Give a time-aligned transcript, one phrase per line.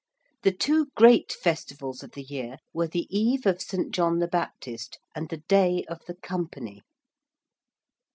[0.41, 3.91] The two great festivals of the year were the Eve of St.
[3.91, 6.81] John the Baptist and the Day of the Company.